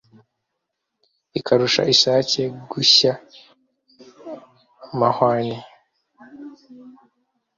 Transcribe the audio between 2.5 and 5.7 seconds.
gushya mahwane